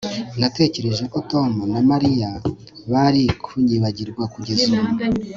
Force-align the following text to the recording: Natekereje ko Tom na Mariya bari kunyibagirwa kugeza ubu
Natekereje 0.39 1.03
ko 1.13 1.17
Tom 1.31 1.51
na 1.73 1.81
Mariya 1.89 2.29
bari 2.91 3.23
kunyibagirwa 3.43 4.23
kugeza 4.33 4.65
ubu 4.75 4.87